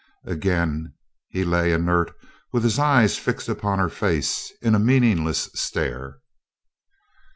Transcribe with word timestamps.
Again, 0.25 0.95
he 1.29 1.43
lay 1.45 1.71
inert 1.71 2.11
with 2.51 2.63
his 2.63 2.79
eyes 2.79 3.19
fixed 3.19 3.47
upon 3.47 3.77
her 3.77 3.87
face 3.87 4.51
in 4.59 4.73
a 4.73 4.79
meaningless 4.79 5.51
stare. 5.53 6.17